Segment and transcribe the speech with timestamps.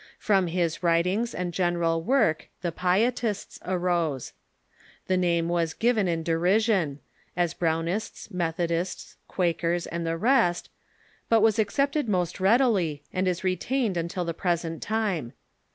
[0.17, 4.33] From his Avritings and general work The Spener ^^ Pietists arose.
[5.05, 10.71] The name was o;iven in derision— School..^ as Brownists, Methodists, Quakers, and the rest—
[11.29, 15.33] but was accepted most readily, and is retained until the present time.